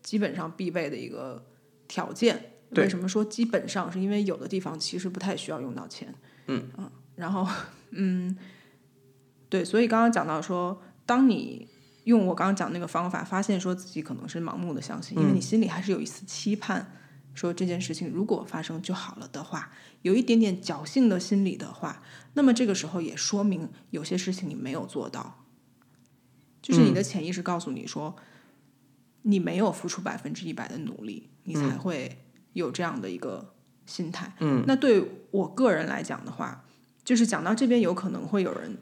[0.04, 1.44] 基本上必备的一个
[1.88, 2.52] 条件。
[2.76, 3.90] 为什么说基本上？
[3.90, 6.12] 是因为有的地方其实不太需要用到钱。
[6.48, 6.90] 嗯嗯。
[7.14, 7.46] 然后
[7.90, 8.36] 嗯，
[9.48, 11.68] 对，所以刚刚讲到说，当你
[12.02, 16.92] 用我刚刚讲那个方法，发现说自己可能是盲目的相信，因为你心里还是有一丝期盼，
[17.32, 19.70] 说这件事情如果发生就好了的话，
[20.02, 25.44] 有一点点侥幸的心理的话，那么这个时候也说明有些事情你没有做到，
[26.60, 28.16] 就是你的潜意识告诉你说。
[29.26, 32.18] 你没有付出百分之一百的努力，你才会
[32.52, 33.54] 有这样的一个
[33.86, 34.34] 心态。
[34.38, 36.66] 嗯，那对我个人来讲的话，
[37.02, 38.76] 就是讲到这边，有可能会有人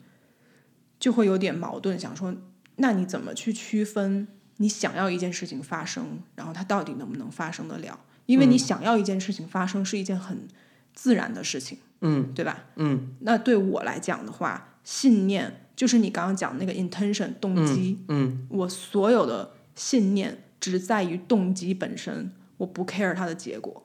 [0.99, 2.35] 就会有点矛盾，想说，
[2.77, 4.27] 那你怎么去区分
[4.57, 8.01] 你想要一件事情发生，然后它到底能不能发生得了？
[8.27, 10.49] 因为你想要一件事情发生是一件很
[10.93, 12.65] 自然的事情，嗯，对吧？
[12.75, 19.53] 嗯，那对我来讲的话，信念就是你刚刚讲那个 intention 动机，嗯，我所有的。
[19.75, 23.83] 信念只在于动机本身，我不 care 它的结果。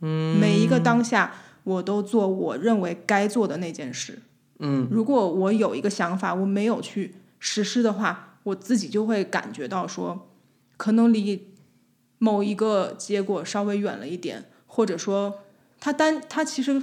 [0.00, 4.20] 嗯，每一个当下，我都做我认为该做的那件事。
[4.58, 10.28] 嗯，如果我有一个想法，我没有去实施的话，我自己就会感觉到说，
[10.76, 11.48] 可能离
[12.18, 15.40] 某一个结果稍微远了一点，或者说，
[15.78, 16.82] 它单它其实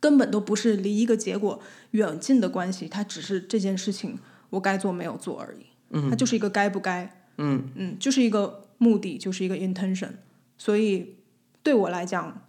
[0.00, 1.60] 根本都不是离一个结果
[1.92, 4.18] 远近的关系，它只是这件事情
[4.50, 5.66] 我该做没有做而已。
[5.90, 7.21] 嗯，它就是一个该不该。
[7.38, 10.10] 嗯嗯，就是一个目的，就是一个 intention，
[10.58, 11.16] 所以
[11.62, 12.42] 对我来讲，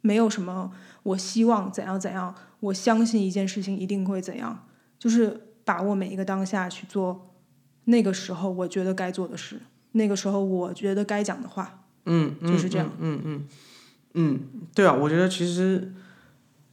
[0.00, 4.66] 没有什么我希望怎样怎样，我相信一件事情一定会怎样，
[4.98, 7.34] 就是把握每一个当下去做
[7.84, 9.60] 那个时候我觉得该做的事，
[9.92, 13.44] 那个时候我觉得该讲的话，嗯，就是这样，嗯嗯
[14.14, 14.40] 嗯，
[14.74, 15.92] 对啊，我觉得其实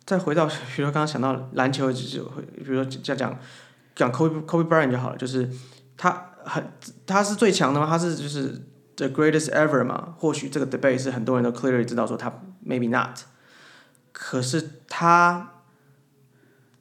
[0.06, 3.38] 再回到， 比如说刚刚想到篮球，就是会，比如说讲讲
[3.96, 5.50] 讲 Kobe Kobe Bryant 就好了，就是
[5.98, 6.30] 他。
[6.46, 6.72] 很，
[7.06, 7.88] 他是最强的吗？
[7.88, 8.62] 他是就是
[8.96, 10.16] the greatest ever 嘛？
[10.18, 13.20] 或许这个 debate 是很多人都 clearly 知道说他 maybe not。
[14.12, 15.52] 可是他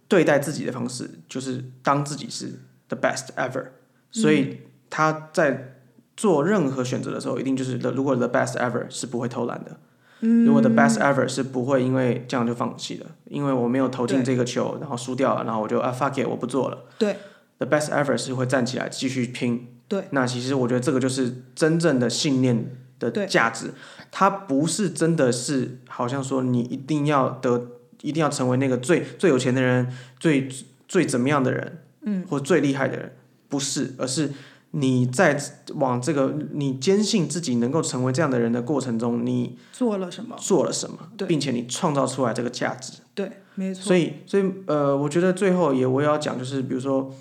[0.06, 3.68] 对待自己的方式就是当自己是 the best ever，
[4.10, 5.78] 所以他在
[6.14, 9.78] 做任何选择的时候，一定就是 the 如果 the best ever 是不会偷懒的。
[10.20, 16.84] 如果 the best ever 是不会因为这样就放弃的，因为我没有投进这个球，然后输掉了，然后我就啊 fuck it，我不做了。
[16.98, 17.16] 对。
[17.64, 19.68] The best effort 是会站起来继续拼。
[19.86, 20.04] 对。
[20.10, 23.70] 那其实我觉得这个就是真正的信念的价值。
[24.10, 27.68] 它不是真的是好像说你一定要得，
[28.00, 29.86] 一定要成为那个最最有钱的人，
[30.18, 30.48] 最
[30.88, 33.14] 最怎么样的人，嗯，或最厉害的人，
[33.48, 34.32] 不是，而是
[34.72, 35.40] 你在
[35.74, 40.36] 往这个你坚信自己能够成为这样的人的过程中，你做了什么？
[40.36, 40.96] 做了什么？
[41.28, 42.94] 并且你创造出来这个价值。
[43.14, 43.84] 对，没错。
[43.84, 47.14] 所以，所以呃，我觉得最后也我也要讲，就是比如说。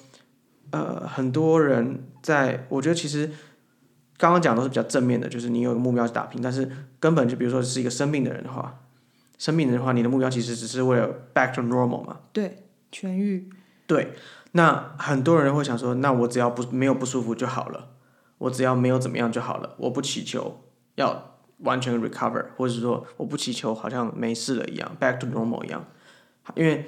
[0.71, 3.29] 呃，很多人在，我觉得其实
[4.17, 6.41] 刚刚讲都是比较正面的，就是你有个目标去打拼。
[6.41, 8.79] 但是根本就比如说是一个生病的人的话，
[9.37, 12.19] 生病的话，你的目标其实只是为了 back to normal 嘛。
[12.31, 13.49] 对，痊愈。
[13.85, 14.13] 对，
[14.53, 17.89] 那很多人会想说，那我只要不没有不舒服就好了，
[18.37, 20.63] 我只要没有怎么样就好了，我不祈求
[20.95, 25.85] 要完全 recover，或者是说我不祈求好像没事了一样，back to normal 一样，
[26.55, 26.85] 因为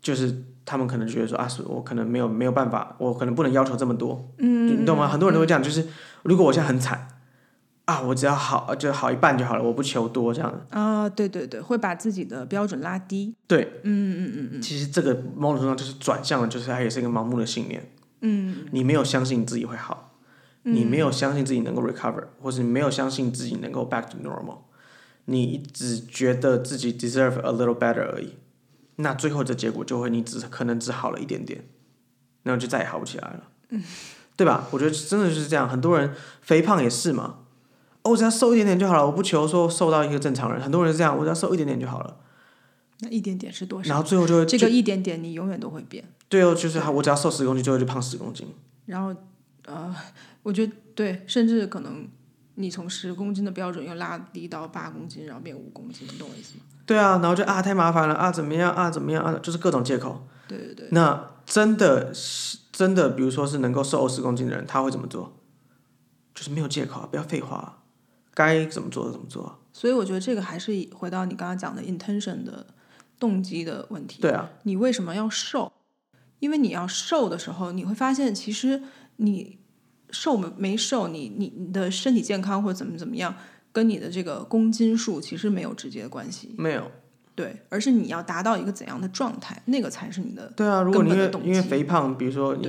[0.00, 5.08] 就是他们可能觉得说啊，是我可能没有没有办法，我可能不能要求这么多，嗯，你懂吗？
[5.08, 5.86] 很多人都会这样，就是
[6.24, 7.08] 如果我现在很惨。
[7.86, 10.76] 啊，我只要好就好一半就好了，我不求多这样的。
[10.76, 13.32] 啊，对对对，会把自己的标准拉低。
[13.46, 14.60] 对，嗯嗯嗯嗯。
[14.60, 17.88] 其实这个某种程度上就是转向了，就是它也是一个盲目的信念。
[18.22, 18.66] 嗯。
[18.72, 20.18] 你没有相信自己会好，
[20.64, 24.58] 你没有相信自己能够 recover，或者你没有相信自己能够 back to normal，
[25.26, 28.32] 你只觉得自己 deserve a little better 而已。
[28.96, 31.64] 那最后的结果就会你只可能只好了一点点，
[32.42, 33.42] 然后就再也好不起来了。
[33.70, 33.82] 嗯。
[34.36, 34.68] 对吧？
[34.70, 37.38] 我觉得真的就是这样，很多人肥胖也是嘛。
[38.02, 40.60] 我只要瘦一点点就好了，我不求说瘦到一个正常人。
[40.62, 42.18] 很多人是这样，我只要瘦一点点就好了。
[43.00, 43.88] 那一点点是多少？
[43.88, 46.04] 然后最后就会这个一点点，你永远都会变。
[46.28, 48.46] 对哦，就是我只要瘦十公斤，最后就胖十公斤。
[48.84, 49.18] 然后
[49.64, 49.96] 呃，
[50.42, 52.06] 我觉得对，甚至可能
[52.56, 56.64] 你从十公斤的标准又拉低到八公斤，然后变五公斤，你懂我意思吗？
[56.86, 60.26] 对啊，然后就啊太麻烦了啊怎么样啊怎么样啊，就是各种借口。
[60.48, 60.88] 对对对。
[60.92, 65.36] 那真的是真的，比如说是能够瘦十公斤的人，他会怎么做？
[66.34, 67.82] 就是没有借口，不要废话。
[68.32, 72.66] 该怎么做怎么做，所以我觉得这个还是回到你刚刚讲的 intention 的
[73.18, 74.20] 动机的问题。
[74.20, 75.72] 对啊，你为什么要瘦？
[76.38, 78.82] 因为你要瘦的时候，你会发现其实
[79.16, 79.58] 你
[80.10, 83.34] 瘦没没瘦，你你你的身体健康或者怎么怎么样，
[83.76, 86.54] 跟你的这个公斤数其实没有直接的关系。
[86.56, 86.90] 没有，
[87.34, 90.50] 对，而是你要达到一个怎样的状态，那个才是你的。
[90.56, 92.68] 对啊，如果你因为因为肥胖，比如说你。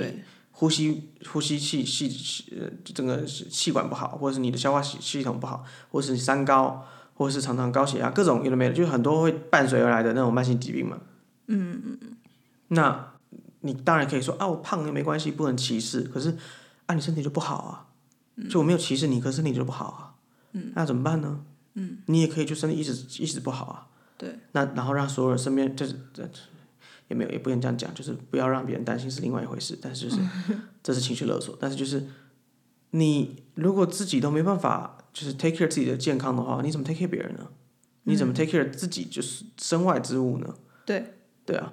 [0.60, 10.98] 呼吸呼吸器系呃整个气管不好，或者是你的消化系系统不好，或是三高，或是常常高血压，各种有的没的，就很多会伴随而来的那种慢性疾病嘛。
[11.46, 12.16] 嗯嗯嗯。
[12.70, 13.12] 那
[13.60, 16.00] 你当然可以说啊，我胖也没关系，不能歧视。
[16.00, 16.36] 可是
[16.86, 17.86] 啊，你身体就不好啊，
[18.50, 20.17] 就我没有歧视你，可是身体就不好啊。
[20.52, 20.72] 嗯。
[20.74, 21.44] 那怎么办呢？
[21.74, 21.98] 嗯。
[22.06, 23.88] 你也可以就身体一直一直不好啊。
[24.16, 24.38] 对。
[24.52, 26.28] 那然后让所有人身边就是这。
[27.08, 29.78] 也没有，也不能这样讲，就是不要让别人担心是另外一回事。
[29.80, 30.20] 但是就是
[30.84, 31.56] 这是情绪勒索。
[31.58, 32.06] 但是就是
[32.90, 37.48] 你如果自己都没办法，就是 take care 自己的健康的话，你怎么 take care 别人呢？
[38.02, 40.54] 你怎么 take care 自己就是身外之物呢？
[40.84, 41.14] 对，
[41.46, 41.72] 对啊。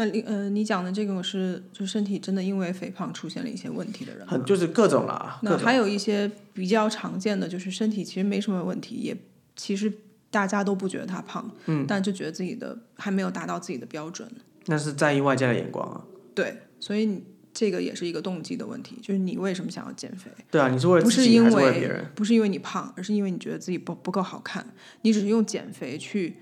[0.00, 5.38] 那你呃，你讲的这个是，就身体真的因为肥胖出现了一些问题的人，很就是各种啦。
[5.42, 9.16] 那还有一些比较常见的，就是身体其实没什么问题，也
[9.54, 9.92] 其实。
[10.32, 14.30] 大家都不觉得他胖，嗯，但就觉得自己的还没有达到自己的标准。
[14.66, 16.04] 那是在意外界的眼光啊。
[16.36, 17.20] 对，所以
[17.52, 20.30] 这个也是一个动机的问题，就是你为什么想要减肥？
[20.48, 22.06] 对啊，你是为了不是因为别人？
[22.14, 24.64] 不是因为你胖，而是因为你觉得自己不不够好看。
[25.02, 26.36] 你只是用减肥去，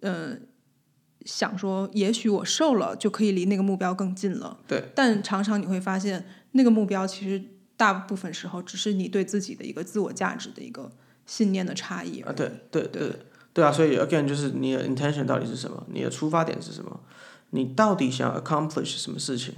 [0.00, 0.42] 嗯，
[1.24, 4.58] 想说也许我瘦了就可以离那个目标更近了。
[4.66, 4.84] 对。
[4.94, 7.42] 但常常你会发现，那个目标其实
[7.76, 10.92] 大部分时候只是你对自己的一个自我价值的一个。
[11.26, 13.08] 信念的差异啊，对对对
[13.52, 15.86] 对啊，所以 again 就是你的 intention 到底是什么？
[15.88, 16.98] 你的出发点是什么？
[17.50, 19.54] 你到底想 accomplish 什么事情？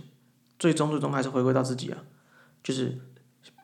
[0.58, 2.04] 最终最终还是回归到自己啊，
[2.62, 2.98] 就是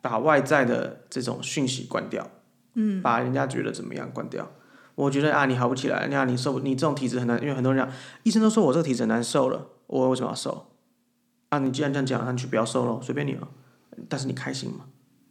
[0.01, 2.31] 把外在的这种讯息关掉，
[2.73, 4.51] 嗯，把人家觉得怎么样关掉。
[4.99, 10.65] 我觉得啊，你好不起来，你看你瘦，你这种体质很难，因为很多人讲，医生都说我这个体质很难瘦了，我为什么要瘦？
[11.47, 13.47] 啊，你既然这样讲，那你就不要瘦了，随便你了。
[14.09, 14.87] 但是你开心吗？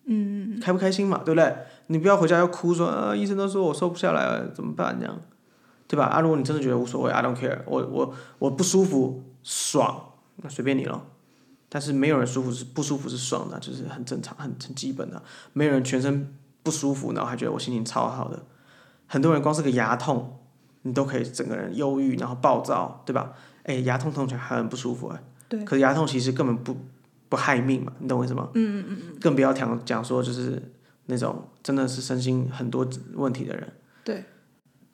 [0.07, 1.55] 嗯，开不开心嘛，对不对？
[1.89, 4.97] 你不要回家要哭说啊，医生都说我瘦不下来，怎么办？
[4.99, 5.21] 这样，
[5.87, 6.07] 对吧？
[6.07, 11.05] 啊，如果你真的觉得无所谓，I don't care，我我我不舒服爽，那随便你了。
[11.69, 15.23] 但是没有人舒服是不舒服是爽的，就是很正常、很很基本的。
[15.53, 18.43] 没有人全身不舒服，然后还觉得我心情超好的。
[19.09, 20.39] 很多人光是个牙痛，
[20.83, 23.33] 你都可以整个人忧郁，然后暴躁，对吧？
[23.65, 25.21] 哎，牙痛痛起来很不舒服哎。
[25.49, 25.65] 对。
[25.65, 26.77] 可是牙痛其实根本不。
[27.31, 27.93] 不害命嘛？
[27.99, 28.49] 你懂我意思吗？
[28.55, 29.17] 嗯嗯嗯嗯。
[29.21, 30.63] 更不要讲讲说，就是
[31.05, 33.71] 那种真的是身心很多问题的人。
[34.03, 34.25] 对。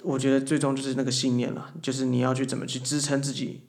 [0.03, 3.61] 我觉得最终就是那个信念了，就是你要去怎么去支撑自己，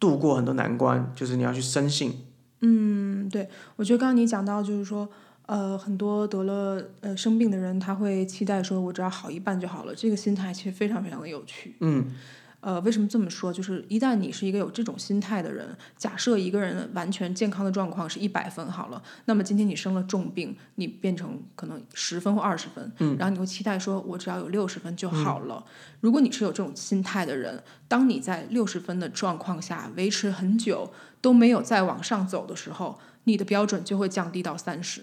[0.00, 2.24] 度过很多难关，就是你要去深信。
[2.62, 5.08] 嗯，对，我觉得刚刚你讲到，就是说，
[5.46, 9.94] 呃，很多得了呃生病的人，他会期待说，我只要好一半就好了。
[9.94, 11.76] 这个心态其实非常非常的有趣。
[11.80, 12.12] 嗯。
[12.60, 13.52] 呃，为什么这么说？
[13.52, 25.62] 就是一旦你是一个有这种心态的人，假设一个人完全健康的状况是一百分好了，那么今天你生了重病，你变成可能十分或二十分，嗯，然后你会期待说，我只要有六十分就好了。
[26.00, 30.90] 如果你是有这种心态的人，当你在六十分的状况下维持很久
[31.20, 35.02] 都没有再往上走的时候，你的标准就会降低到三十。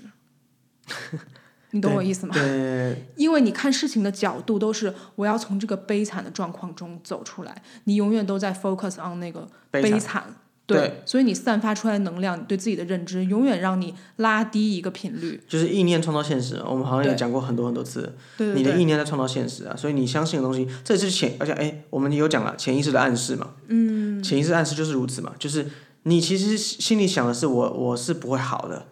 [1.71, 2.33] 你懂我意思吗？
[2.33, 10.35] 对，因为你看事情的角度都是我要从这个悲惨的状况中走出来，你永远都在 focus on 那个悲惨惨。
[10.67, 15.41] 对所以你散发出来的能量，你对自己的认知，永远让你拉低一个频率。
[15.45, 25.67] 就是意念创造现实，我们好像也讲过很多很多次，对对对，你的意念在创造现实啊，所以你相信的东西，这是潜，而且哎，我们有讲了潜意识的暗示嘛，嗯，潜意识暗示就是如此嘛，就是
[26.03, 28.85] 你其实心里想的是我我是不会好的，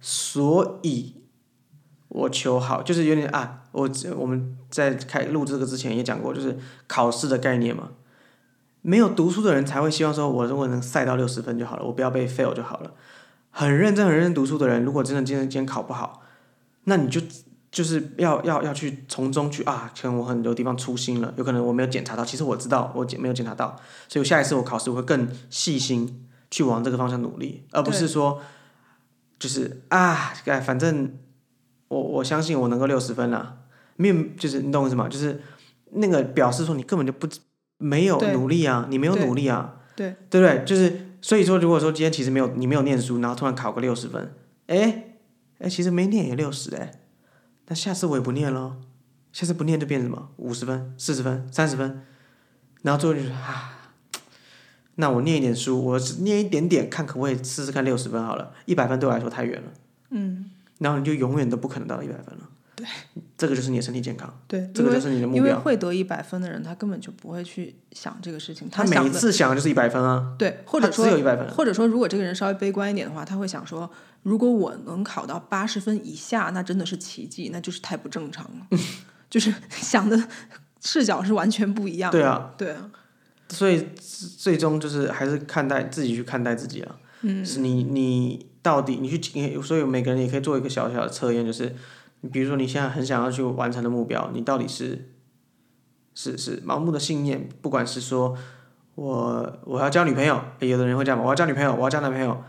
[0.00, 1.16] 所以
[2.10, 7.88] 我求好，就是有点啊，我我们在开录这个之前也讲过，就是考试的概念嘛。
[8.82, 12.92] 没有读书的人才会希望说，我如果能赛到六十分就好了，我不要被 fail 就好了。
[13.50, 16.22] 很认真、很认真读书的人，如果真的今天今天考不好，
[16.84, 17.20] 那你就
[17.70, 23.76] 就是要要要去从中去啊，可能我很多地方粗心了，有可能我没有检查到，其实我知道我检没有检查到，
[24.08, 28.40] 所以我下一次我考试我会更细心去往这个方向努力，而不是说
[29.38, 31.18] 就是啊，哎，反正
[31.90, 33.58] 我我相信我能够六十分啦，
[33.96, 35.08] 没有就是你懂我意思吗？
[35.08, 35.42] 就是
[35.92, 37.28] 那个表示说你根本就不
[37.78, 40.64] 没有努力啊，你没有努力啊，对对不对？
[40.64, 44.32] 就是所以说，如果说今天其实没有你没有念书，然后突然考个六十分，
[44.68, 45.16] 哎
[45.58, 47.00] 哎，其实没念也六十哎，
[47.66, 48.76] 那下次我也不念咯，
[49.32, 52.02] 下次不念就变什么五十分、四十分、三十分，
[52.82, 53.92] 然后最后就是啊，
[54.94, 59.68] 那我念一点书，我只念一点点，看可不可以试试看六十分好了，一百分对我来说太远了，
[60.10, 60.50] 嗯，
[60.80, 62.48] 然后你就永远都不可能达到一百分了。
[62.74, 62.86] 对，
[63.36, 65.54] 这个就是你的身体健康，对，这个就是你的目标因为。
[65.54, 73.90] 会得一百分的人，他根本就不会去想这个事情，他每一次想的就是一百分啊，对，或者说只有一百分，或者说，如果这个人稍微悲观一点的话，他会想说，
[74.22, 78.78] 如果我能考到八十分以下，那真的是奇迹，那就是太不正常了，
[79.28, 80.18] 就是想的
[80.80, 82.18] 视角是完全不一样的。
[82.18, 82.90] 对啊，对啊，
[83.50, 83.86] 所以
[84.38, 86.96] 最终就是还是看待自己去看待自己啊。
[87.20, 91.74] 嗯，是你你到底你去，你所以每个人也可以做一个小小的测验，就是
[92.20, 95.10] 你比如说你现在很想要去完成的目标，你到底是
[96.14, 98.36] 是是盲目的信念，不管是说
[98.96, 102.42] 我我要交女朋友，有的人会这样嘛，我要交女朋友，我要交男朋友，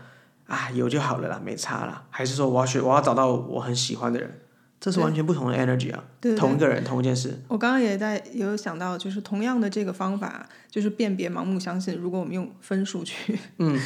[0.46, 4.40] 啊有就好了啦，没差啦，还是说我要去我要找到我很喜欢的人，
[4.78, 6.38] 这是完全不同的 energy 啊，对对。
[6.38, 11.96] 同一个人同一件事，我刚刚也在也有想到，就是同样的这个方法，就是辨别盲目相信。
[11.96, 13.78] 如果我们用分数去，嗯，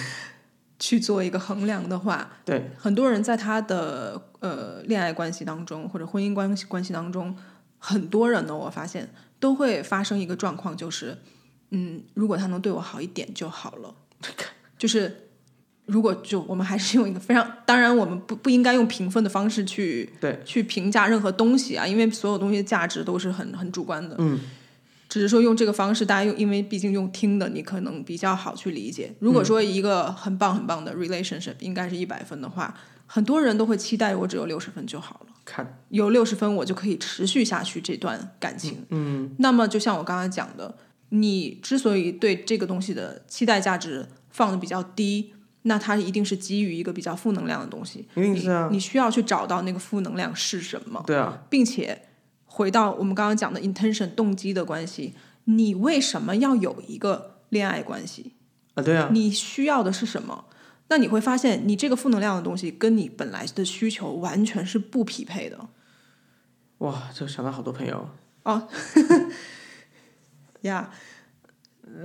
[0.78, 7.36] 去做一个衡量的话，对，很多人在他的呃恋爱关系当中或者婚姻关系关系当中，
[7.78, 9.08] 很多人呢，我发现
[9.38, 11.18] 都会发生一个状况，就是，
[11.70, 13.94] 嗯，如果他能对我好一点就好了，
[14.78, 15.22] 就是。
[15.88, 24.16] 如果就我们还是用一个非常，当然我们不不应该用评分的方式去对去评价任何东西啊，因为所有东西的价值都是很很主观的。
[24.18, 24.40] 嗯，
[25.16, 29.10] 只是说用这个方式，大家用，因为毕竟用听的，你可能比较好去理解。
[29.18, 38.84] 如果说一个很棒很棒的 relationship 应该是一百分的话，很多人都会期待我只有六十分就好了，看，有六十分我就可以持续下去这段感情。
[38.90, 40.76] 嗯，那么就像我刚才讲的，
[41.08, 48.06] 你之所以对这个东西的期待价值放的比较低，那它一定是基于一个比较负能量的东西。
[48.16, 51.02] 一定是啊你，你需要去找到那个负能量是什么。
[51.06, 52.02] 对啊，并且
[52.56, 55.12] 回到我们刚刚讲的 intention 动机的关系，
[55.44, 58.32] 你为什么要有一个恋爱关系？
[58.72, 60.46] 啊对啊，你需要的是什么？
[60.88, 65.68] 那你会发现，你这个负能量的东西跟你本来的需求完全是不匹配的。
[66.78, 68.08] 哇，这想到好多朋友。
[70.62, 70.90] 呀、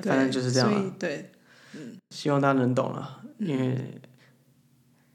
[0.04, 1.32] 反正就是这样对，
[2.10, 4.02] 希望大家能懂了，因为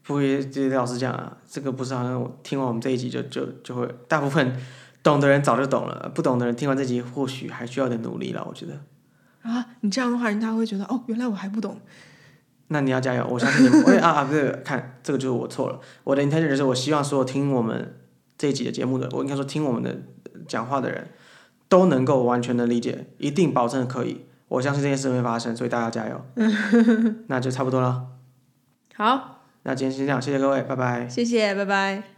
[0.01, 4.59] 不过也也老实讲啊，这个不是好像我听完我们这一集就就就会，大部分
[5.07, 8.73] 懂的人早就懂了，不懂的人听完这集或许还需要点努力了，我觉得。
[9.41, 11.79] 啊，你这样的话，人家会觉得哦，原来我还不懂。
[12.67, 13.81] 那你要加油，我相信你们。
[13.85, 15.79] 我也啊啊，不对，看这个就是我错了。
[16.03, 17.95] 我的 intention 就是我希望所有听我们
[18.37, 19.91] 这一集的节目的，我应该说听我们的
[20.25, 21.07] 呃讲话的人，
[21.69, 24.25] 都能够完全的理解，一定保证可以。
[24.49, 26.21] 我相信这件事会发生，所以大家加油。
[27.27, 28.07] 那就差不多了。
[28.95, 31.07] 好，那今天先这样，谢谢各位，拜拜。
[31.07, 32.16] 谢谢，拜拜。